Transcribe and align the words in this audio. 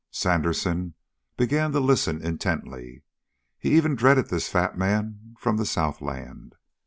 Sandersen 0.09 0.95
began 1.37 1.73
to 1.73 1.79
listen 1.79 2.23
intently. 2.25 3.03
He 3.59 3.77
even 3.77 3.93
dreaded 3.95 4.29
this 4.29 4.49
fat 4.49 4.75
man 4.75 5.35
from 5.37 5.57
the 5.57 5.65
southland. 5.67 6.55